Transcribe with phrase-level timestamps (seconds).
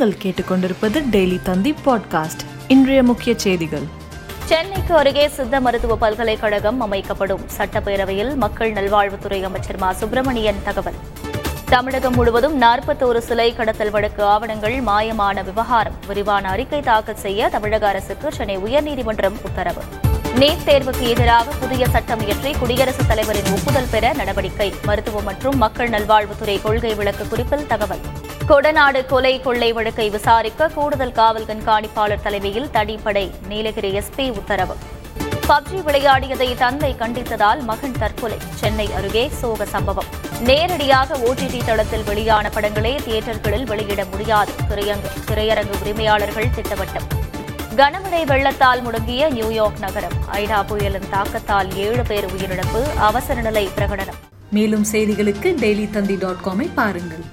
[0.00, 2.42] நீங்கள் கேட்டுக்கொண்டிருப்பது டெய்லி தந்தி பாட்காஸ்ட்.
[2.68, 3.82] இன்றைய முக்கிய செய்திகள்.
[4.44, 9.92] சென்னைக்கு அருகே சித்த மருத்துவ பல்கலைக்கழகம் அமைக்கப்படும் சட்டப்பேரவையில் மக்கள் நல்வாழ்வுத்துறை அமைச்சர் மா.
[9.92, 10.94] சுப்பிரமணியன் தகவல்.
[11.68, 15.94] தமிழகம் முழுவதும் நாற்பத்தோரு சிலை கடத்தல் வழக்கு ஆவணங்கள் மாயமான விவகாரம்.
[16.06, 19.82] விரிவான அறிக்கை தாக்கல் செய்ய தமிழக அரசுக்கு சென்னை உயர்நீதிமன்றம் உத்தரவு.
[20.34, 24.74] நீட் தேர்வுக்கு எதிராக புதிய சட்டம் இயற்றி குடியரசுத் தலைவரின் ஒப்புதல் பெற நடவடிக்கை.
[24.84, 27.98] மருத்துவ மற்றும் மக்கள் நல்வாழ்வுத்துறை கொள்கை விளக்கு குறிப்பில் தகவல்.
[28.48, 34.76] கொடநாடு கொலை கொள்ளை வழக்கை விசாரிக்க கூடுதல் காவல் கண்காணிப்பாளர் தலைமையில் தனிப்படை நீலகிரி எஸ்பி உத்தரவு.
[35.48, 38.36] பப்ஜி விளையாடியதை தந்தை கண்டித்ததால் மகன் தற்கொலை.
[38.54, 40.04] சென்னை அருகே சோக சம்பவம்.
[40.40, 44.52] நேரடியாக ஓடிடி தளத்தில் வெளியான படங்களே தியேட்டர்களில் வெளியிட முடியாது.
[45.28, 47.19] திரையரங்கு உரிமையாளர்கள் திட்டவட்டம்.
[47.80, 50.12] கனமழை வெள்ளத்தால் முடங்கிய நியூயார்க் நகரம்.
[50.32, 52.96] ஐடா புயலின் தாக்கத்தால் ஏழு பேர் உயிரிழப்பு.
[52.96, 54.18] அவசர நிலை பிரகடனம்.
[54.50, 57.24] மேலும் செய்திகளுக்கு டெய்லி தந்தி டாட் காமை பாருங்கள்.